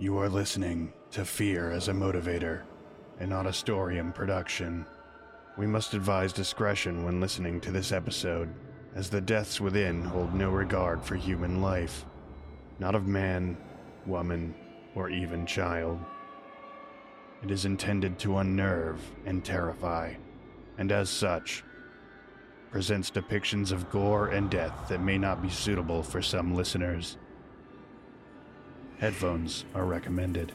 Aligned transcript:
You 0.00 0.16
are 0.18 0.28
listening 0.28 0.92
to 1.10 1.24
Fear 1.24 1.72
as 1.72 1.88
a 1.88 1.92
Motivator, 1.92 2.62
an 3.18 3.30
Audistorium 3.30 4.14
production. 4.14 4.86
We 5.56 5.66
must 5.66 5.92
advise 5.92 6.32
discretion 6.32 7.04
when 7.04 7.20
listening 7.20 7.60
to 7.62 7.72
this 7.72 7.90
episode, 7.90 8.48
as 8.94 9.10
the 9.10 9.20
deaths 9.20 9.60
within 9.60 10.04
hold 10.04 10.34
no 10.34 10.50
regard 10.50 11.02
for 11.02 11.16
human 11.16 11.60
life, 11.60 12.06
not 12.78 12.94
of 12.94 13.08
man, 13.08 13.56
woman, 14.06 14.54
or 14.94 15.10
even 15.10 15.44
child. 15.44 15.98
It 17.42 17.50
is 17.50 17.64
intended 17.64 18.20
to 18.20 18.38
unnerve 18.38 19.00
and 19.26 19.44
terrify, 19.44 20.14
and 20.78 20.92
as 20.92 21.10
such, 21.10 21.64
presents 22.70 23.10
depictions 23.10 23.72
of 23.72 23.90
gore 23.90 24.28
and 24.28 24.48
death 24.48 24.88
that 24.90 25.02
may 25.02 25.18
not 25.18 25.42
be 25.42 25.50
suitable 25.50 26.04
for 26.04 26.22
some 26.22 26.54
listeners. 26.54 27.16
Headphones 28.98 29.64
are 29.76 29.84
recommended. 29.84 30.52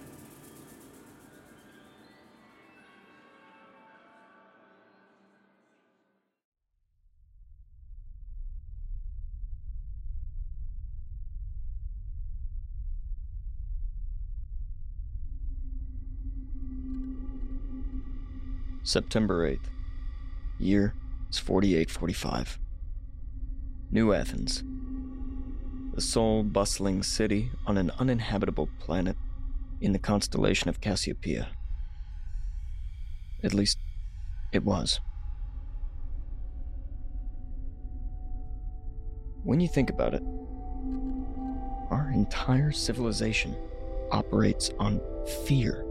September 18.83 19.49
8th. 19.49 19.59
Year 20.59 20.93
is 21.29 21.39
4845. 21.39 22.59
New 23.89 24.11
Athens. 24.11 24.63
The 25.93 26.01
sole 26.01 26.41
bustling 26.41 27.03
city 27.03 27.51
on 27.67 27.77
an 27.77 27.91
uninhabitable 27.99 28.67
planet 28.79 29.15
in 29.79 29.93
the 29.93 29.99
constellation 29.99 30.67
of 30.67 30.81
Cassiopeia. 30.81 31.49
At 33.43 33.53
least, 33.53 33.77
it 34.51 34.63
was. 34.63 34.99
When 39.43 39.59
you 39.59 39.67
think 39.67 39.91
about 39.91 40.15
it, 40.15 40.23
our 41.91 42.09
entire 42.11 42.71
civilization 42.71 43.55
operates 44.09 44.71
on 44.79 44.99
fear 45.45 45.85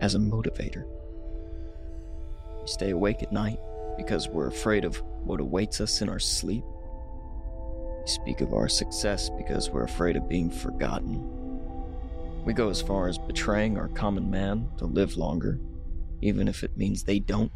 as 0.00 0.16
a 0.16 0.18
motivator. 0.18 0.84
We 2.60 2.66
stay 2.66 2.90
awake 2.90 3.22
at 3.22 3.30
night 3.30 3.60
because 3.96 4.26
we're 4.26 4.48
afraid 4.48 4.84
of 4.84 4.96
what 5.22 5.38
awaits 5.38 5.80
us 5.80 6.00
in 6.00 6.08
our 6.08 6.18
sleep. 6.18 6.64
We 8.04 8.10
speak 8.10 8.42
of 8.42 8.52
our 8.52 8.68
success 8.68 9.30
because 9.30 9.70
we're 9.70 9.84
afraid 9.84 10.16
of 10.16 10.28
being 10.28 10.50
forgotten. 10.50 11.24
We 12.44 12.52
go 12.52 12.68
as 12.68 12.82
far 12.82 13.08
as 13.08 13.16
betraying 13.16 13.78
our 13.78 13.88
common 13.88 14.30
man 14.30 14.68
to 14.76 14.84
live 14.84 15.16
longer, 15.16 15.58
even 16.20 16.46
if 16.46 16.62
it 16.62 16.76
means 16.76 17.02
they 17.02 17.18
don't. 17.18 17.50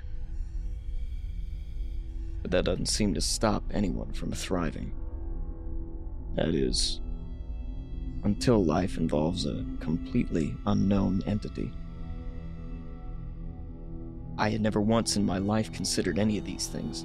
But 2.40 2.50
that 2.52 2.64
doesn't 2.64 2.86
seem 2.86 3.12
to 3.12 3.20
stop 3.20 3.62
anyone 3.74 4.10
from 4.14 4.32
thriving. 4.32 4.90
That 6.34 6.54
is, 6.54 7.02
until 8.24 8.64
life 8.64 8.96
involves 8.96 9.44
a 9.44 9.66
completely 9.80 10.56
unknown 10.64 11.22
entity. 11.26 11.70
I 14.38 14.48
had 14.48 14.62
never 14.62 14.80
once 14.80 15.16
in 15.16 15.26
my 15.26 15.36
life 15.36 15.70
considered 15.72 16.18
any 16.18 16.38
of 16.38 16.46
these 16.46 16.68
things. 16.68 17.04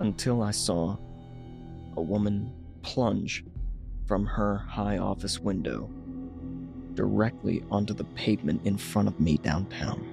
Until 0.00 0.42
I 0.42 0.52
saw 0.52 0.96
a 1.96 2.02
woman 2.02 2.52
plunge 2.82 3.44
from 4.06 4.26
her 4.26 4.58
high 4.58 4.98
office 4.98 5.38
window 5.38 5.90
directly 6.94 7.64
onto 7.70 7.94
the 7.94 8.04
pavement 8.04 8.64
in 8.66 8.76
front 8.76 9.08
of 9.08 9.18
me 9.18 9.38
downtown. 9.38 10.06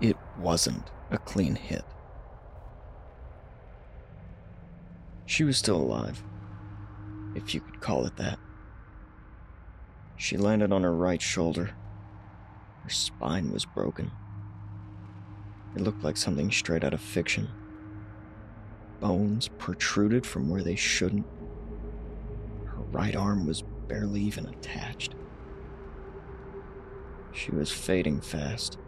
It 0.00 0.16
wasn't 0.38 0.90
a 1.10 1.18
clean 1.18 1.54
hit. 1.54 1.84
She 5.26 5.44
was 5.44 5.58
still 5.58 5.76
alive, 5.76 6.22
if 7.34 7.54
you 7.54 7.60
could 7.60 7.80
call 7.80 8.06
it 8.06 8.16
that. 8.16 8.38
She 10.16 10.36
landed 10.36 10.72
on 10.72 10.82
her 10.82 10.94
right 10.94 11.22
shoulder. 11.22 11.70
Her 12.82 12.90
spine 12.90 13.52
was 13.52 13.64
broken. 13.64 14.10
It 15.74 15.82
looked 15.82 16.02
like 16.02 16.16
something 16.16 16.50
straight 16.50 16.84
out 16.84 16.94
of 16.94 17.00
fiction. 17.00 17.48
Bones 19.00 19.48
protruded 19.58 20.26
from 20.26 20.48
where 20.48 20.62
they 20.62 20.74
shouldn't. 20.74 21.26
Her 22.66 22.82
right 22.90 23.16
arm 23.16 23.46
was 23.46 23.62
barely 23.88 24.20
even 24.20 24.46
attached. 24.46 25.14
She 27.32 27.50
was 27.52 27.70
fading 27.70 28.20
fast. 28.20 28.78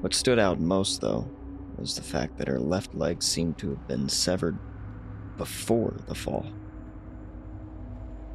What 0.00 0.14
stood 0.14 0.38
out 0.38 0.58
most, 0.58 1.00
though, 1.00 1.30
was 1.78 1.94
the 1.94 2.02
fact 2.02 2.38
that 2.38 2.48
her 2.48 2.58
left 2.58 2.94
leg 2.94 3.22
seemed 3.22 3.58
to 3.58 3.70
have 3.70 3.86
been 3.86 4.08
severed 4.08 4.58
before 5.36 5.94
the 6.06 6.14
fall. 6.14 6.46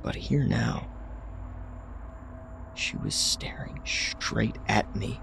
But 0.02 0.16
here 0.16 0.46
now, 0.46 0.88
she 2.74 2.96
was 2.98 3.16
staring 3.16 3.82
straight 3.84 4.58
at 4.68 4.96
me. 4.96 5.20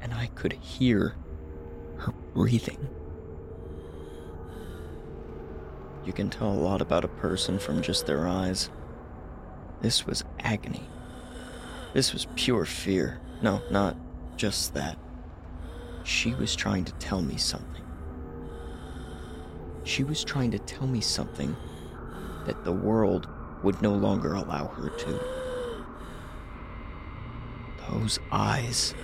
And 0.00 0.14
I 0.14 0.26
could 0.28 0.52
hear 0.54 1.14
her 1.98 2.12
breathing. 2.34 2.88
You 6.04 6.12
can 6.12 6.30
tell 6.30 6.50
a 6.50 6.54
lot 6.54 6.80
about 6.80 7.04
a 7.04 7.08
person 7.08 7.58
from 7.58 7.82
just 7.82 8.06
their 8.06 8.26
eyes. 8.26 8.70
This 9.82 10.06
was 10.06 10.24
agony. 10.40 10.88
This 11.92 12.12
was 12.12 12.26
pure 12.36 12.64
fear. 12.64 13.20
No, 13.42 13.60
not 13.70 13.96
just 14.36 14.74
that. 14.74 14.98
She 16.04 16.34
was 16.34 16.56
trying 16.56 16.84
to 16.86 16.92
tell 16.94 17.20
me 17.20 17.36
something. 17.36 17.84
She 19.84 20.04
was 20.04 20.24
trying 20.24 20.50
to 20.52 20.58
tell 20.58 20.86
me 20.86 21.00
something 21.00 21.56
that 22.46 22.64
the 22.64 22.72
world 22.72 23.28
would 23.62 23.80
no 23.82 23.92
longer 23.92 24.34
allow 24.34 24.68
her 24.68 24.88
to. 24.88 25.20
Those 27.90 28.18
eyes. 28.30 28.94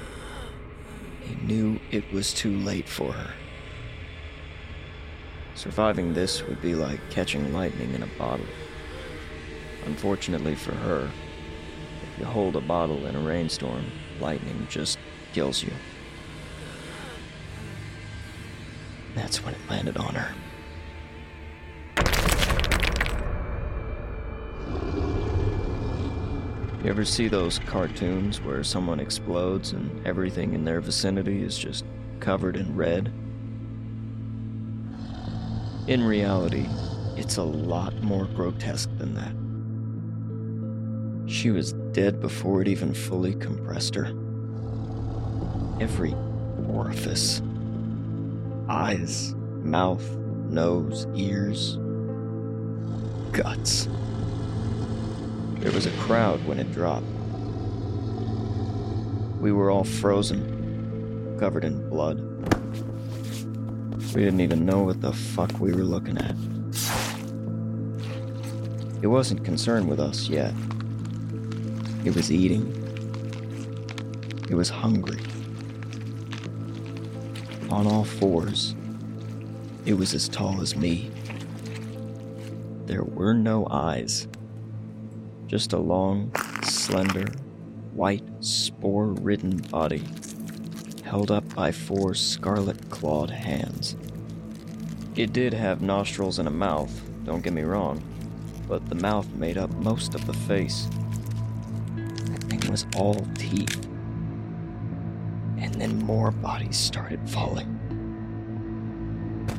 He 1.27 1.35
knew 1.47 1.81
it 1.91 2.11
was 2.13 2.33
too 2.33 2.57
late 2.59 2.89
for 2.89 3.13
her. 3.13 3.31
Surviving 5.55 6.15
this 6.15 6.43
would 6.47 6.61
be 6.61 6.75
like 6.75 7.01
catching 7.11 7.53
lightning 7.53 7.93
in 7.95 8.03
a 8.03 8.19
bottle. 8.19 8.47
Unfortunately 9.87 10.55
for 10.55 10.75
her, 10.75 11.11
if 12.03 12.19
you 12.19 12.25
hold 12.25 12.57
a 12.57 12.61
bottle 12.61 13.07
in 13.07 13.17
a 13.17 13.21
rainstorm, 13.21 13.87
lightning 14.21 14.67
just 14.71 14.99
kills 15.33 15.63
you. 15.63 15.73
That's 19.15 19.43
when 19.43 19.55
it 19.55 19.61
landed 19.71 19.97
on 19.97 20.15
her. 20.15 20.35
You 26.87 26.93
ever 26.93 27.05
see 27.05 27.27
those 27.27 27.59
cartoons 27.59 28.41
where 28.41 28.63
someone 28.63 29.01
explodes 29.01 29.73
and 29.73 30.07
everything 30.07 30.53
in 30.53 30.65
their 30.65 30.81
vicinity 30.81 31.43
is 31.43 31.59
just 31.59 31.85
covered 32.21 32.55
in 32.55 32.77
red? 32.77 33.13
In 35.89 36.05
reality, 36.05 36.69
it's 37.17 37.39
a 37.39 37.43
lot 37.43 37.93
more 38.05 38.27
grotesque 38.27 38.89
than 38.99 39.15
that. 39.15 39.33
She 41.29 41.51
was 41.51 41.73
dead 41.91 42.21
before 42.21 42.63
it 42.63 42.69
even 42.69 42.95
fully 42.95 43.35
compressed 43.35 43.97
her. 43.97 44.07
Every 45.81 46.15
orifice 46.69 47.43
eyes, 48.69 49.35
mouth, 49.35 50.09
nose, 50.49 51.09
ears, 51.17 51.79
guts. 53.33 53.89
There 55.61 55.73
was 55.73 55.87
a 55.87 55.91
crowd 55.99 56.45
when 56.47 56.59
it 56.59 56.73
dropped. 56.73 57.07
We 59.41 59.53
were 59.53 59.71
all 59.71 59.85
frozen, 59.85 61.37
covered 61.41 61.65
in 61.65 61.89
blood. 61.89 62.21
We 64.15 64.23
didn't 64.23 64.41
even 64.41 64.65
know 64.65 64.83
what 64.83 65.01
the 65.01 65.13
fuck 65.13 65.59
we 65.59 65.73
were 65.73 65.83
looking 65.83 66.19
at. 66.19 66.37
It 69.03 69.09
wasn't 69.09 69.45
concerned 69.45 69.89
with 69.89 70.01
us 70.01 70.29
yet. 70.29 70.55
It 72.05 72.15
was 72.15 72.31
eating. 72.31 72.73
It 74.49 74.55
was 74.55 74.69
hungry. 74.69 75.21
On 77.71 77.87
all 77.87 78.05
fours, 78.05 78.75
it 79.85 79.95
was 79.95 80.15
as 80.15 80.29
tall 80.29 80.61
as 80.61 80.77
me. 80.77 81.11
There 82.87 83.05
were 83.05 83.35
no 83.35 83.67
eyes 83.71 84.29
just 85.47 85.73
a 85.73 85.79
long, 85.79 86.33
slender, 86.63 87.27
white, 87.93 88.25
spore 88.41 89.07
ridden 89.07 89.59
body 89.71 90.03
held 91.05 91.31
up 91.31 91.55
by 91.55 91.71
four 91.71 92.15
scarlet 92.15 92.91
clawed 92.91 93.31
hands. 93.31 93.97
It 95.15 95.33
did 95.33 95.55
have 95.55 95.81
nostrils 95.81 96.39
and 96.41 96.49
a 96.49 96.51
mouth, 96.51 96.93
don't 97.25 97.43
get 97.43 97.53
me 97.53 97.63
wrong, 97.63 98.03
but 98.69 98.89
the 98.89 98.97
mouth 98.97 99.29
made 99.35 99.57
up 99.57 99.73
most 99.77 100.15
of 100.15 100.27
the 100.27 100.33
face. 100.33 100.89
That 101.97 102.43
thing 102.45 102.71
was 102.71 102.87
all 102.97 103.27
teeth. 103.37 103.85
And 105.59 105.75
then 105.77 105.99
more 106.01 106.33
bodies 106.33 106.77
started 106.77 107.21
falling. 107.31 107.73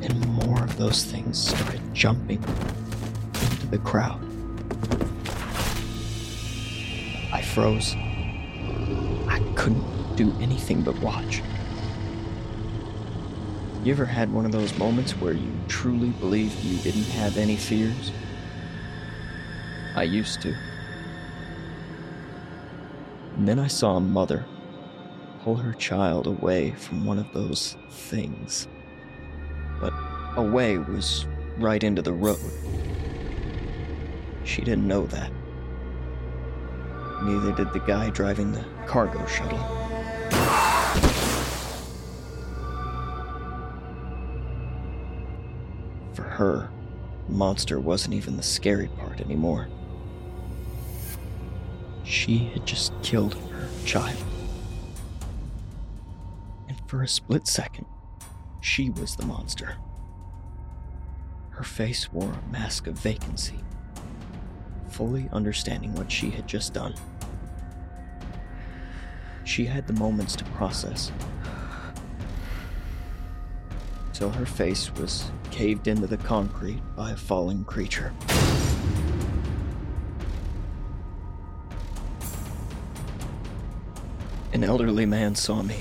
And 0.02 0.28
more 0.28 0.62
of 0.62 0.76
those 0.76 1.04
things 1.04 1.48
started 1.48 1.80
jumping 1.94 2.42
into 2.42 3.66
the 3.68 3.78
crowd. 3.78 4.22
Froze. 7.54 7.94
I 9.26 9.42
couldn't 9.56 10.16
do 10.16 10.32
anything 10.40 10.82
but 10.82 11.00
watch. 11.00 11.42
You 13.84 13.92
ever 13.92 14.04
had 14.04 14.32
one 14.32 14.44
of 14.44 14.52
those 14.52 14.76
moments 14.76 15.12
where 15.12 15.32
you 15.32 15.50
truly 15.68 16.10
believed 16.10 16.62
you 16.64 16.78
didn't 16.78 17.10
have 17.12 17.36
any 17.36 17.56
fears? 17.56 18.12
I 19.94 20.02
used 20.02 20.42
to. 20.42 20.54
And 23.36 23.48
then 23.48 23.58
I 23.58 23.68
saw 23.68 23.96
a 23.96 24.00
mother 24.00 24.44
pull 25.42 25.56
her 25.56 25.72
child 25.72 26.26
away 26.26 26.72
from 26.72 27.06
one 27.06 27.18
of 27.18 27.32
those 27.32 27.76
things. 27.90 28.68
But 29.80 29.92
away 30.36 30.78
was 30.78 31.26
right 31.58 31.82
into 31.82 32.02
the 32.02 32.12
road. 32.12 32.38
She 34.44 34.62
didn't 34.62 34.86
know 34.86 35.06
that. 35.06 35.30
Neither 37.22 37.52
did 37.52 37.72
the 37.72 37.80
guy 37.80 38.10
driving 38.10 38.52
the 38.52 38.64
cargo 38.86 39.26
shuttle. 39.26 39.58
For 46.14 46.22
her, 46.22 46.70
monster 47.28 47.80
wasn't 47.80 48.14
even 48.14 48.36
the 48.36 48.42
scary 48.42 48.88
part 48.88 49.20
anymore. 49.20 49.68
She 52.04 52.38
had 52.38 52.64
just 52.64 52.92
killed 53.02 53.34
her 53.34 53.68
child. 53.84 54.22
And 56.68 56.80
for 56.86 57.02
a 57.02 57.08
split 57.08 57.46
second, 57.46 57.86
she 58.60 58.90
was 58.90 59.16
the 59.16 59.26
monster. 59.26 59.76
Her 61.50 61.64
face 61.64 62.12
wore 62.12 62.32
a 62.32 62.52
mask 62.52 62.86
of 62.86 62.94
vacancy, 62.94 63.58
fully 64.98 65.28
understanding 65.32 65.94
what 65.94 66.10
she 66.10 66.28
had 66.28 66.44
just 66.48 66.74
done. 66.74 66.92
She 69.44 69.64
had 69.64 69.86
the 69.86 69.92
moments 69.92 70.34
to 70.34 70.44
process. 70.46 71.12
Till 74.12 74.30
her 74.30 74.44
face 74.44 74.92
was 74.96 75.30
caved 75.52 75.86
into 75.86 76.08
the 76.08 76.16
concrete 76.16 76.82
by 76.96 77.12
a 77.12 77.16
falling 77.16 77.62
creature. 77.62 78.12
An 84.52 84.64
elderly 84.64 85.06
man 85.06 85.36
saw 85.36 85.62
me. 85.62 85.76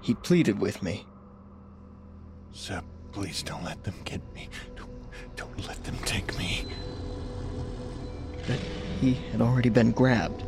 He 0.00 0.14
pleaded 0.14 0.58
with 0.58 0.82
me. 0.82 1.04
Sep, 2.52 2.86
please 3.12 3.42
don't 3.42 3.62
let 3.64 3.84
them 3.84 3.96
get 4.06 4.22
me. 4.32 4.48
Don't, 4.76 4.90
don't 5.36 5.68
let 5.68 5.84
them 5.84 5.98
take 6.06 6.38
me. 6.38 6.64
He 9.00 9.14
had 9.32 9.40
already 9.40 9.70
been 9.70 9.92
grabbed. 9.92 10.44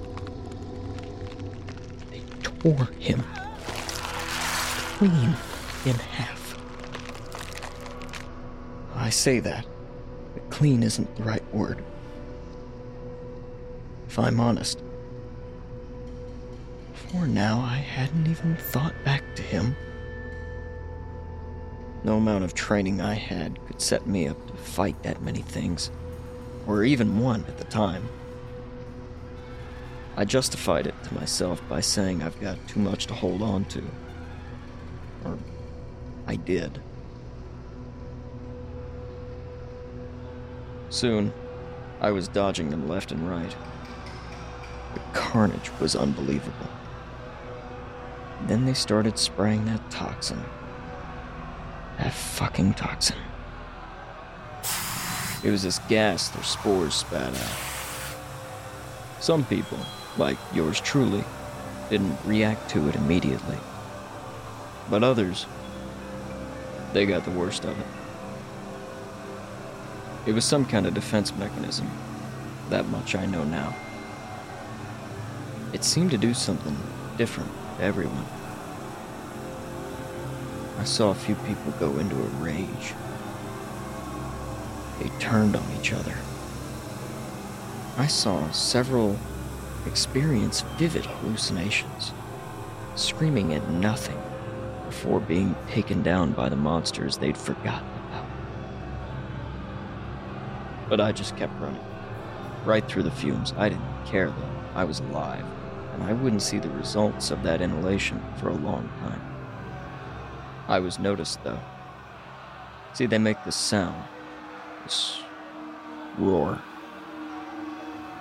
They 2.10 2.20
tore 2.42 2.84
him 2.98 3.24
clean 4.98 5.34
in 5.86 5.94
half. 5.94 6.58
I 8.94 9.08
say 9.08 9.40
that, 9.40 9.66
but 10.34 10.50
clean 10.50 10.82
isn't 10.82 11.16
the 11.16 11.22
right 11.22 11.54
word. 11.54 11.82
If 14.06 14.18
I'm 14.18 14.38
honest, 14.38 14.82
before 16.92 17.26
now 17.26 17.58
I 17.58 17.76
hadn't 17.76 18.28
even 18.28 18.56
thought 18.56 18.94
back 19.02 19.24
to 19.36 19.42
him. 19.42 19.74
No 22.04 22.18
amount 22.18 22.44
of 22.44 22.52
training 22.52 23.00
I 23.00 23.14
had 23.14 23.64
could 23.66 23.80
set 23.80 24.06
me 24.06 24.28
up 24.28 24.46
to 24.46 24.52
fight 24.54 25.02
that 25.04 25.22
many 25.22 25.40
things, 25.40 25.90
or 26.66 26.84
even 26.84 27.18
one 27.18 27.46
at 27.48 27.56
the 27.56 27.64
time. 27.64 28.08
I 30.16 30.24
justified 30.24 30.86
it 30.86 30.94
to 31.04 31.14
myself 31.14 31.62
by 31.68 31.80
saying 31.80 32.22
I've 32.22 32.40
got 32.40 32.58
too 32.68 32.80
much 32.80 33.06
to 33.06 33.14
hold 33.14 33.42
on 33.42 33.64
to. 33.66 33.82
Or 35.24 35.38
I 36.26 36.36
did. 36.36 36.80
Soon, 40.90 41.32
I 42.00 42.10
was 42.10 42.28
dodging 42.28 42.68
them 42.68 42.86
left 42.86 43.12
and 43.12 43.28
right. 43.28 43.56
The 44.92 45.00
carnage 45.14 45.70
was 45.80 45.96
unbelievable. 45.96 46.68
Then 48.46 48.66
they 48.66 48.74
started 48.74 49.18
spraying 49.18 49.64
that 49.66 49.90
toxin. 49.90 50.42
That 51.98 52.12
fucking 52.12 52.74
toxin. 52.74 53.16
It 55.42 55.50
was 55.50 55.62
this 55.62 55.78
gas 55.88 56.28
their 56.28 56.44
spores 56.44 56.94
spat 56.94 57.34
out. 57.34 57.58
Some 59.20 59.44
people, 59.44 59.78
like 60.16 60.38
yours 60.52 60.80
truly, 60.80 61.24
didn't 61.90 62.18
react 62.24 62.70
to 62.70 62.88
it 62.88 62.96
immediately. 62.96 63.58
But 64.90 65.02
others, 65.02 65.46
they 66.92 67.06
got 67.06 67.24
the 67.24 67.30
worst 67.30 67.64
of 67.64 67.78
it. 67.78 67.86
It 70.26 70.32
was 70.32 70.44
some 70.44 70.64
kind 70.64 70.86
of 70.86 70.94
defense 70.94 71.34
mechanism. 71.34 71.90
That 72.70 72.86
much 72.88 73.14
I 73.14 73.26
know 73.26 73.44
now. 73.44 73.74
It 75.72 75.84
seemed 75.84 76.10
to 76.12 76.18
do 76.18 76.34
something 76.34 76.76
different 77.16 77.50
to 77.78 77.84
everyone. 77.84 78.26
I 80.78 80.84
saw 80.84 81.10
a 81.10 81.14
few 81.14 81.34
people 81.34 81.72
go 81.78 81.98
into 81.98 82.16
a 82.16 82.28
rage. 82.42 82.94
They 85.00 85.08
turned 85.18 85.56
on 85.56 85.64
each 85.78 85.92
other. 85.92 86.16
I 87.96 88.06
saw 88.06 88.50
several 88.50 89.18
experience 89.86 90.62
vivid 90.76 91.04
hallucinations, 91.04 92.12
screaming 92.94 93.54
at 93.54 93.68
nothing 93.70 94.20
before 94.86 95.20
being 95.20 95.54
taken 95.68 96.02
down 96.02 96.32
by 96.32 96.48
the 96.48 96.56
monsters 96.56 97.16
they'd 97.16 97.36
forgotten 97.36 97.88
about. 98.08 98.26
But 100.88 101.00
I 101.00 101.12
just 101.12 101.36
kept 101.36 101.58
running, 101.60 101.84
right 102.64 102.86
through 102.86 103.04
the 103.04 103.10
fumes. 103.10 103.54
I 103.56 103.68
didn't 103.70 104.04
care 104.04 104.28
though. 104.28 104.50
I 104.74 104.84
was 104.84 105.00
alive, 105.00 105.44
and 105.94 106.02
I 106.02 106.12
wouldn't 106.12 106.42
see 106.42 106.58
the 106.58 106.70
results 106.70 107.30
of 107.30 107.42
that 107.42 107.60
inhalation 107.60 108.22
for 108.36 108.48
a 108.48 108.54
long 108.54 108.88
time. 109.00 109.20
I 110.68 110.78
was 110.78 110.98
noticed 110.98 111.42
though. 111.44 111.60
See, 112.92 113.06
they 113.06 113.18
make 113.18 113.42
this 113.44 113.56
sound, 113.56 114.02
this 114.84 115.22
roar, 116.18 116.60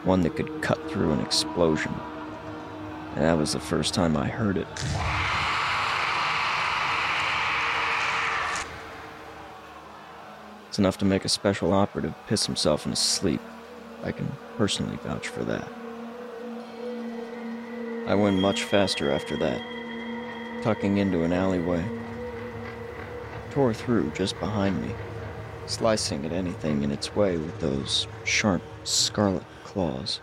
one 0.04 0.22
that 0.22 0.36
could 0.36 0.62
cut 0.62 0.80
through 0.90 1.12
an 1.12 1.22
explosion. 1.22 1.94
And 3.16 3.24
that 3.24 3.38
was 3.38 3.54
the 3.54 3.60
first 3.60 3.94
time 3.94 4.18
I 4.18 4.28
heard 4.28 4.58
it. 4.58 4.68
It's 10.70 10.80
enough 10.80 10.98
to 11.00 11.06
make 11.06 11.26
a 11.26 11.30
special 11.30 11.74
operative 11.74 12.14
piss 12.28 12.46
himself 12.46 12.86
in 12.86 12.92
his 12.92 13.00
sleep. 13.00 13.42
I 14.04 14.12
can 14.12 14.32
personally 14.58 14.98
vouch 15.04 15.28
for 15.28 15.44
that. 15.44 15.68
I 18.08 18.16
went 18.16 18.40
much 18.40 18.64
faster 18.64 19.12
after 19.12 19.38
that, 19.38 19.62
tucking 20.64 20.98
into 20.98 21.24
an 21.24 21.34
alleyway. 21.34 21.84
Tore 23.52 23.74
through 23.74 24.12
just 24.12 24.40
behind 24.40 24.82
me, 24.82 24.96
slicing 25.66 26.26
at 26.26 26.32
anything 26.32 26.84
in 26.84 26.92
its 26.92 27.16
way 27.16 27.38
with 27.38 27.60
those 27.60 28.08
sharp 28.24 28.62
scarlet 28.86 29.44
claws. 29.72 30.20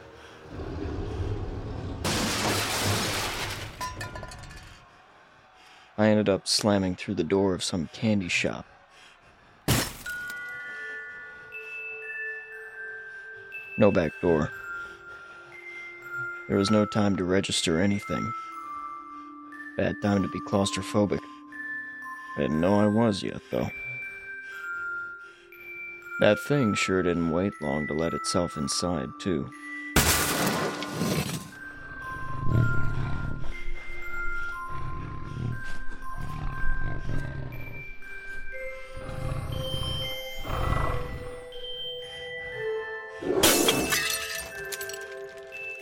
I 5.96 6.08
ended 6.08 6.28
up 6.28 6.46
slamming 6.46 6.96
through 6.96 7.14
the 7.14 7.24
door 7.24 7.54
of 7.54 7.64
some 7.64 7.88
candy 7.92 8.28
shop. 8.28 8.66
No 13.78 13.90
back 13.90 14.12
door. 14.20 14.50
There 16.48 16.58
was 16.58 16.70
no 16.70 16.84
time 16.84 17.16
to 17.16 17.24
register 17.24 17.80
anything. 17.80 18.32
Bad 19.76 19.94
time 20.02 20.22
to 20.22 20.28
be 20.28 20.40
claustrophobic. 20.40 21.20
I 22.36 22.42
didn't 22.42 22.60
know 22.60 22.78
I 22.78 22.86
was 22.86 23.22
yet, 23.22 23.40
though. 23.50 23.70
That 26.20 26.40
thing 26.40 26.74
sure 26.74 27.00
didn't 27.00 27.30
wait 27.30 27.62
long 27.62 27.86
to 27.86 27.94
let 27.94 28.12
itself 28.12 28.56
inside, 28.56 29.10
too. 29.20 29.48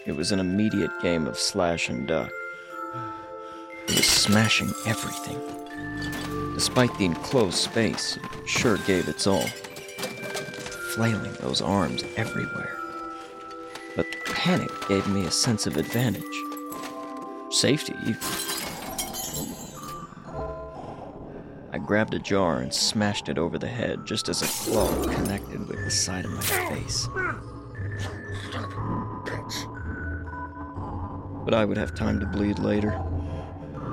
It 0.05 0.15
was 0.15 0.33
an 0.33 0.39
immediate 0.39 0.91
game 1.01 1.27
of 1.27 1.39
slash 1.39 1.89
and 1.89 2.07
duck. 2.07 2.31
It 3.89 3.97
was 3.97 4.07
smashing 4.07 4.73
everything. 4.87 5.41
Despite 6.53 6.97
the 6.99 7.07
enclosed 7.07 7.57
space, 7.57 8.19
it 8.19 8.49
sure 8.49 8.77
gave 8.87 9.09
its 9.09 9.27
all. 9.27 9.47
Flailing 10.97 11.35
those 11.43 11.61
arms 11.61 12.03
everywhere. 12.17 12.75
But 13.97 14.07
panic 14.25 14.71
gave 14.89 15.07
me 15.07 15.27
a 15.27 15.31
sense 15.31 15.67
of 15.67 15.77
advantage. 15.77 16.25
Safety, 17.51 17.93
I 21.71 21.79
grabbed 21.85 22.15
a 22.15 22.19
jar 22.19 22.61
and 22.61 22.73
smashed 22.73 23.29
it 23.29 23.37
over 23.37 23.59
the 23.59 23.69
head 23.69 24.07
just 24.07 24.31
as 24.31 24.41
a 24.41 24.47
claw 24.47 24.89
connected 25.05 25.69
with 25.69 25.85
the 25.85 25.91
side 25.91 26.25
of 26.25 26.31
my 26.31 26.41
face. 26.41 27.07
But 31.45 31.53
I 31.53 31.67
would 31.67 31.77
have 31.77 31.95
time 31.95 32.21
to 32.21 32.27
bleed 32.27 32.59
later. 32.59 32.99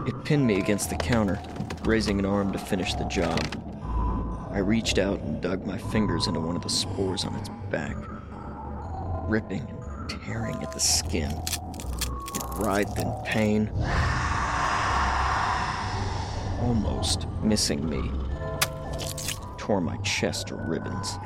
It 0.07 0.23
pinned 0.23 0.47
me 0.47 0.57
against 0.57 0.89
the 0.89 0.95
counter, 0.95 1.41
raising 1.83 2.17
an 2.17 2.25
arm 2.25 2.53
to 2.53 2.59
finish 2.59 2.93
the 2.93 3.03
job. 3.09 3.72
I 4.53 4.59
reached 4.59 4.99
out 4.99 5.19
and 5.21 5.41
dug 5.41 5.65
my 5.65 5.79
fingers 5.79 6.27
into 6.27 6.39
one 6.39 6.55
of 6.55 6.61
the 6.61 6.69
spores 6.69 7.25
on 7.25 7.33
its 7.37 7.49
back, 7.71 7.95
ripping 9.27 9.67
and 9.67 10.09
tearing 10.21 10.61
at 10.61 10.71
the 10.71 10.79
skin. 10.79 11.31
It 11.31 12.43
writhed 12.57 12.99
in 12.99 13.11
pain, 13.25 13.71
almost 16.61 17.25
missing 17.41 17.89
me. 17.89 18.11
Tore 19.57 19.81
my 19.81 19.97
chest 19.97 20.49
to 20.49 20.55
ribbons. 20.55 21.17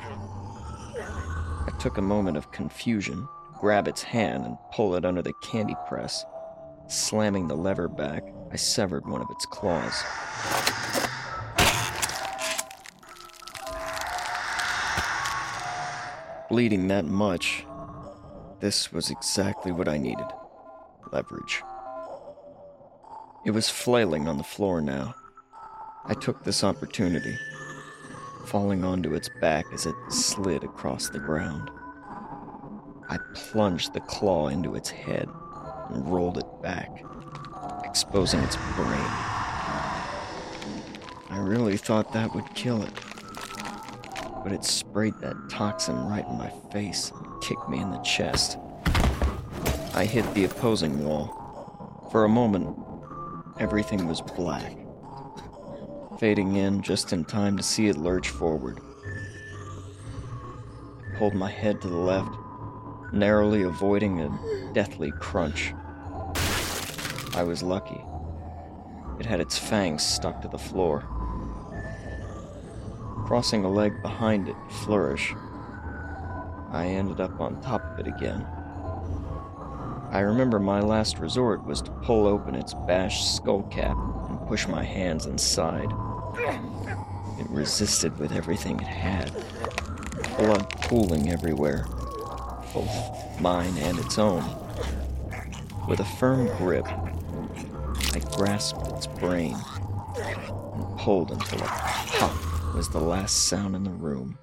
I 0.96 1.74
took 1.80 1.98
a 1.98 2.02
moment 2.02 2.38
of 2.38 2.54
confusion, 2.54 3.28
grab 3.60 3.90
its 3.90 4.04
hand, 4.04 4.46
and 4.46 4.58
pull 4.72 4.96
it 4.96 5.04
under 5.04 5.22
the 5.22 5.34
candy 5.44 5.76
press. 5.86 6.24
Slamming 6.88 7.50
the 7.50 7.58
lever 7.58 7.90
back, 7.90 8.24
I 8.54 8.56
severed 8.56 9.06
one 9.06 9.20
of 9.20 9.30
its 9.32 9.46
claws. 9.46 10.02
Bleeding 16.50 16.88
that 16.88 17.06
much, 17.06 17.66
this 18.62 18.94
was 18.94 19.12
exactly 19.12 19.72
what 19.72 19.90
I 19.90 19.98
needed 19.98 20.26
leverage. 21.12 21.62
It 23.46 23.52
was 23.52 23.70
flailing 23.70 24.28
on 24.28 24.38
the 24.38 24.44
floor 24.44 24.82
now. 24.82 25.14
I 26.06 26.14
took 26.14 26.44
this 26.44 26.64
opportunity, 26.64 27.38
falling 28.46 28.84
onto 28.84 29.14
its 29.14 29.30
back 29.42 29.66
as 29.74 29.86
it 29.86 29.96
slid 30.10 30.64
across 30.64 31.10
the 31.10 31.20
ground. 31.20 31.70
I 33.10 33.18
plunged 33.34 33.94
the 33.94 34.02
claw 34.02 34.48
into 34.48 34.76
its 34.76 34.90
head 34.90 35.30
and 35.90 36.10
rolled 36.10 36.38
it 36.38 36.62
back, 36.62 37.04
exposing 37.84 38.42
its 38.42 38.56
brain. 38.76 39.12
I 41.30 41.40
really 41.40 41.78
thought 41.78 42.14
that 42.14 42.34
would 42.34 42.54
kill 42.56 42.82
it, 42.84 42.94
but 44.48 44.56
it 44.56 44.64
sprayed 44.64 45.14
that 45.20 45.50
toxin 45.50 46.08
right 46.08 46.26
in 46.26 46.38
my 46.38 46.50
face 46.72 47.12
and 47.12 47.42
kicked 47.42 47.68
me 47.68 47.82
in 47.82 47.92
the 47.92 47.98
chest. 47.98 48.58
I 49.94 50.06
hit 50.06 50.24
the 50.34 50.46
opposing 50.46 51.04
wall. 51.04 52.08
For 52.14 52.24
a 52.24 52.30
moment, 52.30 52.80
everything 53.60 54.08
was 54.08 54.22
black, 54.22 54.72
fading 56.18 56.56
in 56.56 56.82
just 56.82 57.12
in 57.12 57.26
time 57.26 57.58
to 57.58 57.64
see 57.64 57.90
it 57.90 57.98
lurch 57.98 58.30
forward. 58.30 58.80
I 61.14 61.18
pulled 61.18 61.36
my 61.36 61.52
head 61.52 61.82
to 61.82 61.90
the 61.90 61.98
left, 61.98 62.32
narrowly 63.12 63.64
avoiding 63.64 64.22
a 64.22 64.72
deathly 64.74 65.12
crunch. 65.20 65.74
I 67.34 67.44
was 67.44 67.62
lucky. 67.62 68.02
It 69.20 69.26
had 69.26 69.42
its 69.42 69.58
fangs 69.58 70.06
stuck 70.06 70.42
to 70.44 70.48
the 70.48 70.58
floor. 70.58 71.17
Crossing 73.28 73.66
a 73.66 73.70
leg 73.70 74.02
behind 74.02 74.48
it 74.48 74.56
flourish, 74.70 75.36
I 76.72 76.86
ended 76.86 77.20
up 77.20 77.42
on 77.42 77.60
top 77.60 77.84
of 77.84 78.00
it 78.00 78.08
again. 78.08 78.48
I 80.12 80.22
remember 80.22 80.60
my 80.60 80.80
last 80.80 81.20
resort 81.20 81.66
was 81.66 81.82
to 81.82 81.92
pull 81.92 82.26
open 82.26 82.56
its 82.56 82.74
bashed 82.74 83.36
skull 83.36 83.64
cap 83.64 83.98
and 84.30 84.48
push 84.48 84.66
my 84.66 84.82
hands 84.82 85.26
inside. 85.26 85.90
It 87.38 87.50
resisted 87.50 88.18
with 88.18 88.32
everything 88.32 88.80
it 88.80 88.88
had, 88.88 89.34
blood 90.38 90.70
pooling 90.84 91.30
everywhere, 91.30 91.86
both 92.74 93.42
mine 93.42 93.78
and 93.80 94.00
its 94.00 94.18
own. 94.18 94.42
With 95.90 96.00
a 96.00 96.06
firm 96.18 96.48
grip, 96.56 96.88
I 96.88 98.20
grasped 98.38 98.88
its 98.88 99.06
brain 99.06 99.58
and 100.16 100.98
pulled 100.98 101.32
until 101.32 101.60
it 101.60 101.68
pop 101.68 102.47
was 102.78 102.90
the 102.90 103.00
last 103.00 103.48
sound 103.48 103.76
in 103.76 103.84
the 103.84 103.90
room. 103.90 104.38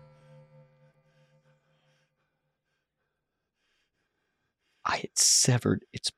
I 4.85 4.97
had 4.97 5.17
severed 5.17 5.85
its 5.93 6.11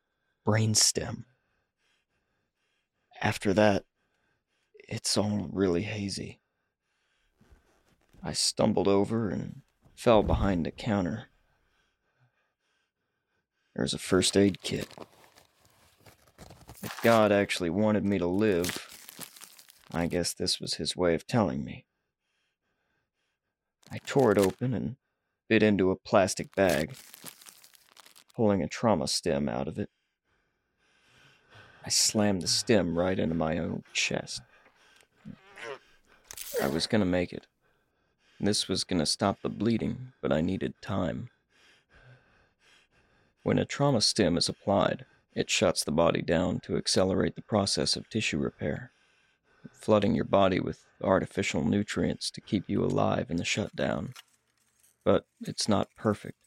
brainstem. 0.46 1.24
After 3.20 3.52
that, 3.52 3.84
it's 4.88 5.18
all 5.18 5.50
really 5.52 5.82
hazy. 5.82 6.40
I 8.24 8.32
stumbled 8.32 8.88
over 8.88 9.28
and 9.28 9.60
fell 9.94 10.22
behind 10.22 10.64
the 10.64 10.70
counter. 10.70 11.26
There's 13.74 13.92
a 13.92 13.98
first 13.98 14.38
aid 14.38 14.62
kit. 14.62 14.88
If 16.82 16.98
God 17.02 17.30
actually 17.30 17.68
wanted 17.68 18.06
me 18.06 18.16
to 18.16 18.26
live, 18.26 18.88
I 19.92 20.06
guess 20.06 20.32
this 20.32 20.58
was 20.58 20.74
his 20.74 20.96
way 20.96 21.14
of 21.14 21.26
telling 21.26 21.62
me. 21.62 21.85
I 23.90 23.98
tore 23.98 24.32
it 24.32 24.38
open 24.38 24.74
and 24.74 24.96
bit 25.48 25.62
into 25.62 25.90
a 25.90 25.96
plastic 25.96 26.54
bag, 26.54 26.96
pulling 28.34 28.62
a 28.62 28.68
trauma 28.68 29.06
stem 29.06 29.48
out 29.48 29.68
of 29.68 29.78
it. 29.78 29.90
I 31.84 31.88
slammed 31.88 32.42
the 32.42 32.48
stem 32.48 32.98
right 32.98 33.18
into 33.18 33.34
my 33.34 33.58
own 33.58 33.84
chest. 33.92 34.42
I 36.60 36.66
was 36.66 36.86
gonna 36.86 37.04
make 37.04 37.32
it. 37.32 37.46
This 38.40 38.66
was 38.66 38.82
gonna 38.82 39.06
stop 39.06 39.40
the 39.40 39.48
bleeding, 39.48 40.12
but 40.20 40.32
I 40.32 40.40
needed 40.40 40.74
time. 40.82 41.30
When 43.44 43.58
a 43.58 43.64
trauma 43.64 44.00
stem 44.00 44.36
is 44.36 44.48
applied, 44.48 45.06
it 45.32 45.48
shuts 45.48 45.84
the 45.84 45.92
body 45.92 46.22
down 46.22 46.58
to 46.60 46.76
accelerate 46.76 47.36
the 47.36 47.42
process 47.42 47.94
of 47.94 48.08
tissue 48.08 48.38
repair, 48.38 48.90
flooding 49.76 50.14
your 50.14 50.24
body 50.24 50.60
with 50.60 50.80
artificial 51.02 51.64
nutrients 51.64 52.30
to 52.32 52.40
keep 52.40 52.64
you 52.68 52.84
alive 52.84 53.30
in 53.30 53.36
the 53.36 53.44
shutdown. 53.44 54.14
But 55.04 55.24
it's 55.40 55.68
not 55.68 55.88
perfect. 55.96 56.38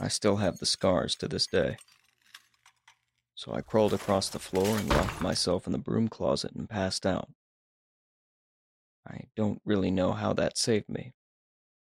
I 0.00 0.08
still 0.08 0.36
have 0.36 0.58
the 0.58 0.66
scars 0.66 1.14
to 1.16 1.28
this 1.28 1.46
day. 1.46 1.76
So 3.34 3.52
I 3.54 3.60
crawled 3.60 3.94
across 3.94 4.28
the 4.28 4.38
floor 4.38 4.78
and 4.78 4.88
locked 4.88 5.20
myself 5.20 5.66
in 5.66 5.72
the 5.72 5.78
broom 5.78 6.08
closet 6.08 6.52
and 6.52 6.68
passed 6.68 7.06
out. 7.06 7.28
I 9.06 9.24
don't 9.34 9.62
really 9.64 9.90
know 9.90 10.12
how 10.12 10.32
that 10.34 10.58
saved 10.58 10.88
me. 10.88 11.12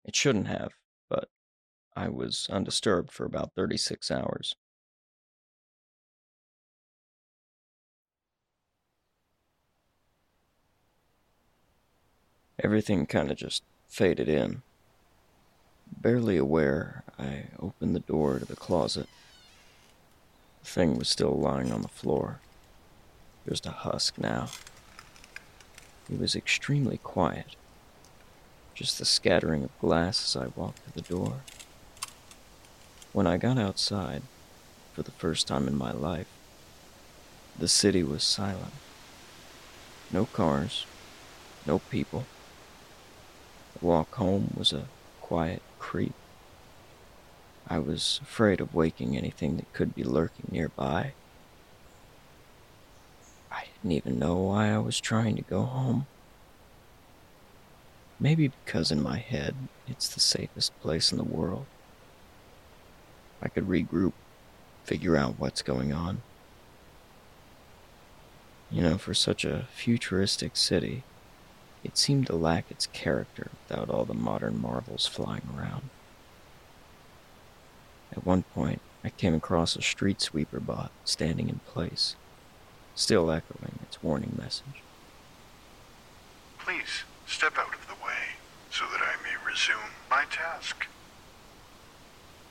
It 0.06 0.16
shouldn't 0.16 0.48
have, 0.48 0.74
but 1.10 1.30
I 1.96 2.10
was 2.10 2.48
undisturbed 2.52 3.12
for 3.12 3.26
about 3.26 3.54
36 3.56 4.10
hours. 4.12 4.56
Everything 12.64 13.08
kind 13.08 13.32
of 13.32 13.38
just 13.38 13.64
faded 13.90 14.30
in. 14.30 14.62
Barely 16.00 16.38
aware, 16.38 17.04
I 17.18 17.46
opened 17.60 17.96
the 17.96 18.02
door 18.02 18.38
to 18.38 18.46
the 18.46 18.56
closet. 18.56 19.08
The 20.62 20.70
thing 20.70 21.00
was 21.00 21.10
still 21.10 21.32
lying 21.32 21.72
on 21.72 21.82
the 21.82 21.88
floor, 21.88 22.40
just 23.50 23.66
a 23.66 23.72
husk 23.72 24.20
now. 24.20 24.50
It 26.08 26.20
was 26.20 26.36
extremely 26.36 26.98
quiet, 26.98 27.56
just 28.76 29.00
the 29.00 29.06
scattering 29.06 29.64
of 29.64 29.80
glass 29.80 30.24
as 30.24 30.40
I 30.40 30.52
walked 30.56 30.86
to 30.86 30.94
the 30.94 31.02
door. 31.02 31.42
When 33.12 33.26
I 33.26 33.38
got 33.38 33.58
outside, 33.58 34.22
for 34.94 35.02
the 35.02 35.12
first 35.12 35.48
time 35.48 35.68
in 35.68 35.76
my 35.76 35.92
life, 35.92 36.28
the 37.58 37.68
city 37.68 38.04
was 38.04 38.24
silent. 38.24 38.74
No 40.12 40.26
cars, 40.26 40.86
no 41.66 41.80
people. 41.80 42.26
Walk 43.82 44.14
home 44.16 44.54
was 44.56 44.72
a 44.72 44.86
quiet 45.22 45.62
creep. 45.80 46.14
I 47.68 47.80
was 47.80 48.20
afraid 48.22 48.62
of 48.62 48.76
waking 48.76 49.18
anything 49.18 49.56
that 49.58 49.74
could 49.74 49.96
be 49.96 50.04
lurking 50.04 50.48
nearby. 50.52 51.14
I 53.52 53.66
didn't 53.74 53.94
even 53.94 54.20
know 54.20 54.36
why 54.36 54.70
I 54.72 54.78
was 54.78 55.00
trying 55.00 55.36
to 55.36 55.42
go 55.42 55.64
home. 55.64 56.06
Maybe 58.20 58.50
because 58.50 58.92
in 58.92 59.02
my 59.02 59.18
head, 59.18 59.56
it's 59.88 60.08
the 60.08 60.20
safest 60.20 60.80
place 60.82 61.12
in 61.12 61.18
the 61.18 61.24
world. 61.24 61.66
I 63.42 63.48
could 63.48 63.68
regroup, 63.68 64.14
figure 64.84 65.18
out 65.18 65.40
what's 65.40 65.64
going 65.64 65.92
on. 65.92 66.22
You 68.70 68.84
know, 68.84 68.98
for 69.00 69.16
such 69.16 69.44
a 69.44 69.68
futuristic 69.74 70.56
city, 70.56 71.04
it 71.84 71.98
seemed 71.98 72.28
to 72.28 72.36
lack 72.36 72.70
its 72.70 72.88
character 72.88 73.50
without 73.68 73.90
all 73.90 74.06
the 74.06 74.14
modern 74.14 74.62
marvels 74.62 75.08
flying 75.08 75.48
around. 75.56 75.90
At 78.12 78.26
one 78.26 78.44
point, 78.44 78.82
I 79.04 79.10
came 79.10 79.34
across 79.34 79.76
a 79.76 79.82
street 79.82 80.22
sweeper 80.22 80.60
bot 80.60 80.92
standing 81.06 81.50
in 81.50 81.60
place, 81.66 82.16
still 82.94 83.32
echoing 83.32 83.80
its 83.84 84.04
warning 84.04 84.36
message. 84.38 84.84
Please 86.60 87.04
step 87.26 87.58
out 87.58 87.74
of 87.74 87.88
the 87.88 88.06
way 88.06 88.38
so 88.70 88.86
that 88.92 89.02
I 89.02 89.16
may 89.24 89.36
resume 89.50 89.92
my 90.10 90.26
task. 90.30 90.86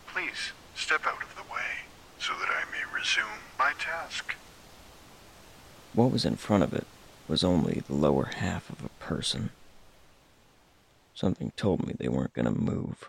Please 0.08 0.52
step 0.75 1.06
out 1.06 1.22
of 1.22 1.37
the 1.37 1.52
way 1.52 1.87
so 2.18 2.32
that 2.34 2.49
I 2.49 2.64
may 2.72 2.82
resume 2.92 3.44
my 3.58 3.72
task. 3.78 4.34
What 5.92 6.10
was 6.10 6.25
in 6.25 6.37
front 6.37 6.62
of 6.62 6.75
it 6.75 6.87
was 7.30 7.44
only 7.44 7.80
the 7.87 7.94
lower 7.94 8.28
half 8.38 8.68
of 8.70 8.84
a 8.84 8.88
person. 8.99 9.50
Something 11.14 11.52
told 11.54 11.87
me 11.87 11.94
they 11.96 12.08
weren't 12.08 12.32
going 12.32 12.52
to 12.52 12.60
move. 12.60 13.08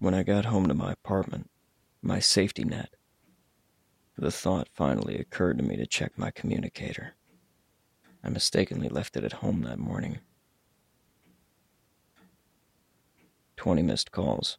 When 0.00 0.12
I 0.12 0.24
got 0.24 0.46
home 0.46 0.66
to 0.66 0.74
my 0.74 0.90
apartment, 0.90 1.50
my 2.02 2.18
safety 2.18 2.64
net, 2.64 2.90
the 4.16 4.32
thought 4.32 4.68
finally 4.74 5.16
occurred 5.16 5.58
to 5.58 5.64
me 5.64 5.76
to 5.76 5.86
check 5.86 6.18
my 6.18 6.32
communicator. 6.32 7.14
I 8.24 8.30
mistakenly 8.30 8.88
left 8.88 9.16
it 9.16 9.22
at 9.22 9.34
home 9.34 9.62
that 9.62 9.78
morning. 9.78 10.18
20 13.56 13.82
missed 13.82 14.10
calls, 14.10 14.58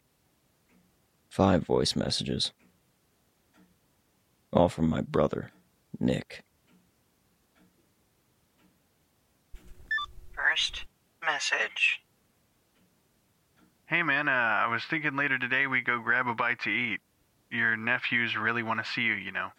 five 1.27 1.63
voice 1.63 1.97
messages, 1.97 2.53
all 4.53 4.69
from 4.69 4.89
my 4.89 5.01
brother, 5.01 5.51
Nick. 5.99 6.43
First 10.33 10.85
message. 11.25 12.01
Hey 13.85 14.03
man, 14.03 14.27
uh, 14.27 14.31
I 14.31 14.67
was 14.67 14.83
thinking 14.83 15.15
later 15.15 15.39
today 15.39 15.67
we 15.67 15.81
go 15.81 15.99
grab 15.99 16.27
a 16.27 16.33
bite 16.33 16.61
to 16.61 16.69
eat. 16.69 16.99
Your 17.51 17.75
nephews 17.75 18.37
really 18.37 18.61
want 18.61 18.83
to 18.83 18.89
see 18.89 19.01
you, 19.01 19.13
you 19.13 19.31
know. 19.31 19.49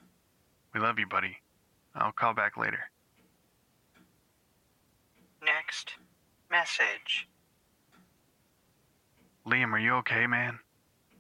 We 0.73 0.81
love 0.81 0.99
you, 0.99 1.07
buddy. 1.07 1.37
I'll 1.95 2.13
call 2.13 2.35
back 2.35 2.57
later. 2.57 2.91
Next 5.45 5.95
message. 6.51 7.29
Liam, 9.47 9.73
are 9.73 9.79
you 9.79 9.95
okay, 9.95 10.27
man? 10.27 10.59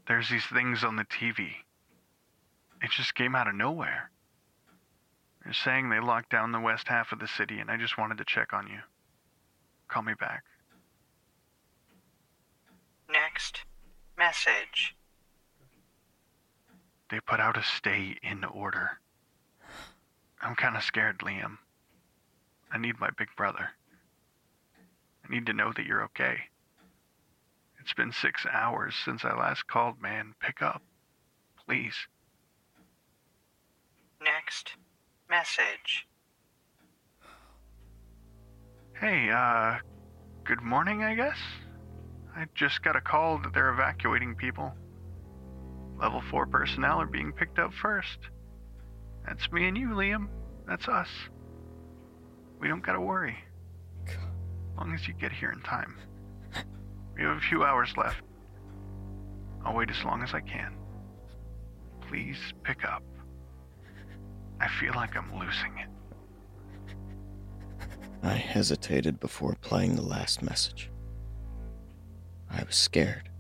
There's 0.07 0.29
these 0.29 0.47
things 0.47 0.85
on 0.85 0.97
the 0.97 1.05
TV. 1.05 1.49
It 2.83 2.91
just 2.91 3.15
came 3.15 3.35
out 3.35 3.49
of 3.49 3.55
nowhere. 3.55 4.11
They're 5.45 5.53
saying 5.53 5.89
they 5.89 6.01
locked 6.01 6.31
down 6.31 6.53
the 6.53 6.61
west 6.61 6.89
half 6.89 7.13
of 7.13 7.19
the 7.19 7.29
city, 7.29 7.59
and 7.59 7.71
I 7.71 7.77
just 7.77 7.97
wanted 7.97 8.19
to 8.19 8.25
check 8.25 8.53
on 8.53 8.67
you. 8.67 8.81
Call 9.89 10.03
me 10.03 10.15
back. 10.19 10.45
Next 13.11 13.65
message. 14.17 14.95
They 17.11 17.21
put 17.21 17.41
out 17.41 17.57
a 17.57 17.63
stay 17.63 18.17
in 18.23 18.45
order. 18.45 19.01
I'm 20.41 20.55
kind 20.55 20.77
of 20.77 20.85
scared, 20.85 21.19
Liam. 21.21 21.59
I 22.73 22.79
need 22.79 23.01
my 23.01 23.11
big 23.19 23.29
brother. 23.37 23.71
I 25.25 25.33
need 25.33 25.47
to 25.47 25.53
know 25.53 25.73
that 25.75 25.87
you're 25.87 26.05
okay. 26.05 26.37
It's 27.81 27.95
been 27.95 28.13
six 28.13 28.47
hours 28.47 28.95
since 29.05 29.25
I 29.25 29.35
last 29.37 29.67
called, 29.67 30.01
man. 30.01 30.35
Pick 30.39 30.63
up. 30.63 30.83
Please. 31.67 31.95
Next 34.23 34.75
message. 35.31 36.09
Hey, 39.01 39.31
uh, 39.31 39.77
good 40.45 40.61
morning, 40.61 41.05
I 41.05 41.15
guess? 41.15 41.39
I 42.37 42.47
just 42.55 42.83
got 42.83 42.97
a 42.97 43.01
call 43.01 43.39
that 43.39 43.55
they're 43.55 43.73
evacuating 43.73 44.35
people. 44.35 44.75
Level 45.99 46.21
4 46.31 46.47
personnel 46.47 47.01
are 47.01 47.07
being 47.07 47.33
picked 47.33 47.61
up 47.61 47.73
first. 47.73 48.19
That's 49.25 49.51
me 49.53 49.69
and 49.69 49.79
you, 49.79 49.91
Liam. 49.91 50.29
That's 50.67 50.89
us. 50.89 51.09
We 52.59 52.67
don't 52.67 52.83
gotta 52.83 53.01
worry. 53.01 53.37
As 54.09 54.17
long 54.77 54.93
as 54.95 55.07
you 55.07 55.15
get 55.15 55.31
here 55.31 55.53
in 55.53 55.61
time. 55.61 55.97
We 57.17 57.23
have 57.23 57.37
a 57.37 57.41
few 57.41 57.65
hours 57.65 57.95
left. 57.97 58.23
I'll 59.65 59.75
wait 59.75 59.91
as 59.91 60.05
long 60.05 60.23
as 60.23 60.35
I 60.35 60.41
can. 60.41 60.75
Please 62.09 62.39
pick 62.65 62.85
up. 62.85 63.03
I 64.61 64.69
feel 64.69 64.93
like 64.95 65.17
I'm 65.17 65.33
losing 65.39 65.79
it. 65.79 65.89
I 68.23 68.35
hesitated 68.35 69.19
before 69.19 69.57
playing 69.63 69.97
the 69.97 70.03
last 70.03 70.43
message. 70.43 70.91
I 72.51 72.63
was 72.65 72.77
scared. 72.77 73.31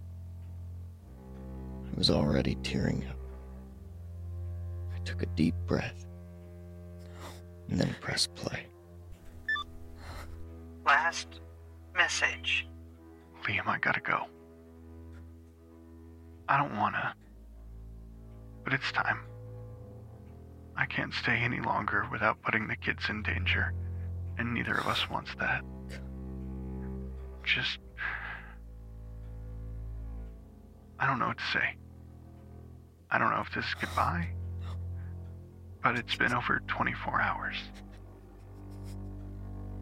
I 1.93 1.99
was 1.99 2.11
already 2.11 2.57
tearing 2.63 3.05
up. 3.09 3.17
I 4.95 4.99
took 5.05 5.23
a 5.23 5.27
deep 5.27 5.55
breath 5.67 6.07
and 7.69 7.79
then 7.79 7.95
pressed 8.01 8.35
play. 8.35 8.67
Last 10.87 11.41
message. 11.95 12.67
Liam, 13.45 13.67
I 13.67 13.79
gotta 13.79 14.01
go. 14.01 14.27
I 16.49 16.57
don't 16.57 16.77
wanna. 16.77 17.15
But 18.65 18.73
it's 18.73 18.91
time. 18.93 19.21
I 20.81 20.87
can't 20.87 21.12
stay 21.12 21.37
any 21.37 21.61
longer 21.61 22.07
without 22.11 22.40
putting 22.40 22.66
the 22.66 22.75
kids 22.75 23.11
in 23.11 23.23
danger, 23.23 23.75
and 24.38 24.55
neither 24.55 24.73
of 24.73 24.87
us 24.87 25.11
wants 25.11 25.31
that. 25.38 25.62
Just. 27.45 27.79
I 30.99 31.07
don't 31.07 31.19
know 31.19 31.29
what 31.29 31.37
to 31.37 31.45
say. 31.53 31.77
I 33.11 33.19
don't 33.19 33.31
know 33.31 33.43
if 33.43 33.53
this 33.55 33.66
is 33.66 33.75
goodbye, 33.79 34.31
but 35.83 35.97
it's 35.97 36.14
been 36.16 36.33
over 36.33 36.62
24 36.66 37.21
hours. 37.21 37.57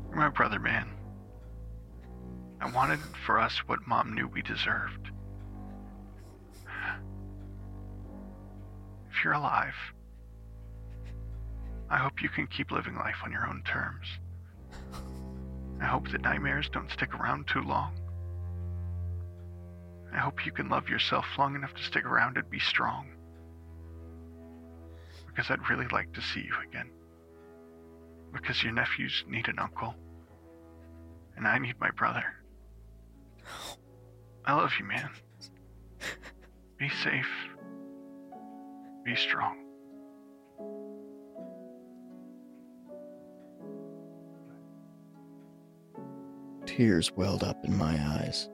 You're 0.09 0.19
my 0.19 0.31
brother, 0.31 0.59
man. 0.59 0.89
I 2.61 2.73
wanted 2.73 2.99
for 3.25 3.39
us 3.39 3.57
what 3.67 3.87
Mom 3.87 4.15
knew 4.15 4.27
we 4.27 4.43
deserved. 4.43 5.13
If 9.13 9.23
you're 9.23 9.35
alive, 9.35 9.75
I 11.91 11.97
hope 11.97 12.23
you 12.23 12.29
can 12.29 12.47
keep 12.47 12.71
living 12.71 12.97
life 12.97 13.17
on 13.25 13.33
your 13.33 13.47
own 13.47 13.63
terms. 13.65 14.07
I 15.81 15.87
hope 15.87 16.11
that 16.11 16.23
nightmares 16.23 16.69
don't 16.69 16.91
stick 16.91 17.15
around 17.15 17.47
too 17.47 17.63
long. 17.63 17.93
I 20.13 20.19
hope 20.19 20.45
you 20.45 20.53
can 20.53 20.69
love 20.69 20.89
yourself 20.89 21.27
long 21.39 21.55
enough 21.55 21.75
to 21.75 21.83
stick 21.83 22.05
around 22.05 22.37
and 22.37 22.51
be 22.51 22.59
strong. 22.59 23.09
Because 25.27 25.51
I'd 25.51 25.69
really 25.71 25.87
like 25.89 26.13
to 26.15 26.21
see 26.21 26.41
you 26.41 26.55
again. 26.69 26.91
Because 28.33 28.63
your 28.63 28.73
nephews 28.73 29.25
need 29.29 29.49
an 29.49 29.59
uncle. 29.59 29.95
And 31.37 31.47
I 31.47 31.59
need 31.59 31.79
my 31.79 31.91
brother. 31.91 32.25
I 34.45 34.55
love 34.55 34.73
you, 34.79 34.85
man. 34.85 35.11
Be 36.79 36.89
safe. 36.89 37.31
Be 39.05 39.15
strong. 39.15 39.68
Tears 46.69 47.11
welled 47.17 47.43
up 47.43 47.65
in 47.65 47.75
my 47.75 47.99
eyes 47.99 48.51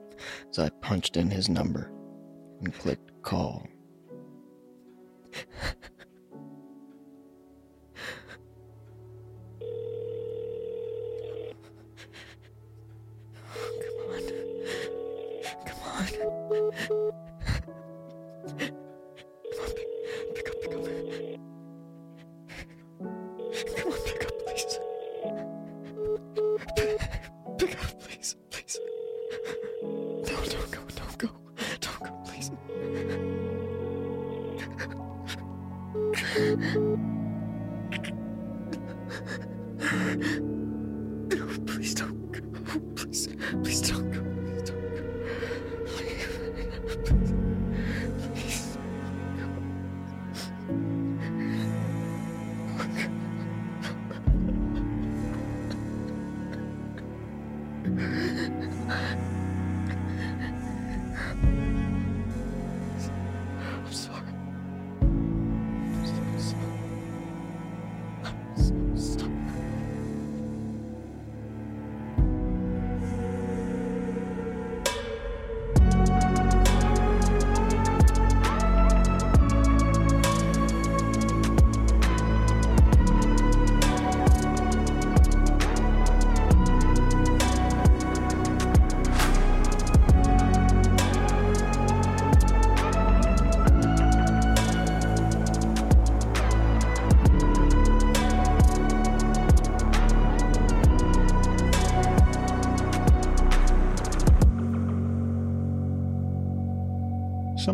as 0.49 0.57
I 0.57 0.69
punched 0.81 1.17
in 1.17 1.29
his 1.29 1.49
number 1.49 1.91
and 2.61 2.73
clicked 2.73 3.11
call. 3.23 3.67
Please, 43.51 43.81
don't 43.81 44.11
go. 44.11 44.24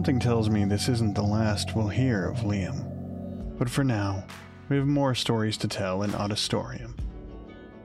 Something 0.02 0.20
tells 0.20 0.50
me 0.50 0.66
this 0.66 0.90
isn't 0.90 1.14
the 1.14 1.22
last 1.22 1.76
we'll 1.76 1.88
hear 1.88 2.26
of 2.26 2.38
Liam. 2.38 3.56
But 3.60 3.70
for 3.70 3.84
now, 3.84 4.26
we 4.68 4.78
have 4.78 4.88
more 4.88 5.14
stories 5.14 5.58
to 5.58 5.68
tell 5.68 6.02
in 6.02 6.10
Audistorium. 6.10 6.98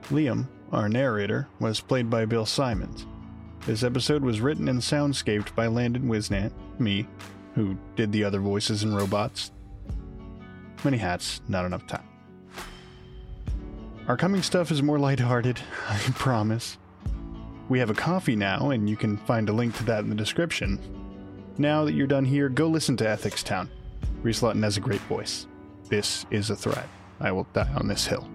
Liam, 0.09 0.47
our 0.71 0.89
narrator, 0.89 1.47
was 1.59 1.79
played 1.79 2.09
by 2.09 2.25
Bill 2.25 2.47
Symons. 2.47 3.05
This 3.67 3.83
episode 3.83 4.23
was 4.23 4.41
written 4.41 4.67
and 4.67 4.79
soundscaped 4.79 5.53
by 5.53 5.67
Landon 5.67 6.09
Whisnant, 6.09 6.51
me, 6.79 7.07
who 7.53 7.77
did 7.95 8.11
the 8.11 8.23
other 8.23 8.39
voices 8.39 8.81
and 8.81 8.95
robots. 8.95 9.51
Many 10.83 10.97
hats, 10.97 11.41
not 11.47 11.65
enough 11.65 11.85
time. 11.85 12.09
Our 14.07 14.17
coming 14.17 14.41
stuff 14.41 14.71
is 14.71 14.81
more 14.81 14.97
lighthearted, 14.97 15.59
I 15.87 15.99
promise. 16.15 16.79
We 17.69 17.77
have 17.77 17.91
a 17.91 17.93
Ko-Fi 17.93 18.33
now, 18.33 18.71
and 18.71 18.89
you 18.89 18.97
can 18.97 19.17
find 19.17 19.47
a 19.49 19.53
link 19.53 19.75
to 19.75 19.83
that 19.83 19.99
in 19.99 20.09
the 20.09 20.15
description. 20.15 21.06
Now 21.59 21.85
that 21.85 21.93
you're 21.93 22.05
done 22.05 22.25
here, 22.25 22.49
go 22.49 22.67
listen 22.67 22.97
to 22.97 23.09
Ethics 23.09 23.41
Town. 23.41 23.69
Reese 24.21 24.43
Lutton 24.43 24.61
has 24.61 24.77
a 24.77 24.81
great 24.81 25.01
voice. 25.01 25.47
This 25.89 26.25
is 26.29 26.51
a 26.51 26.55
threat. 26.55 26.87
I 27.19 27.31
will 27.31 27.47
die 27.53 27.71
on 27.75 27.87
this 27.87 28.05
hill. 28.05 28.29